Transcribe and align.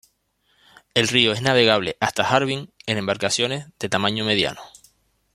El 0.95 1.07
río 1.09 1.31
es 1.31 1.43
navegable 1.43 1.95
hasta 1.99 2.23
Harbin, 2.23 2.73
en 2.87 2.97
embarcaciones 2.97 3.67
de 3.77 3.87
tamaño 3.87 4.25
mediano. 4.25 4.59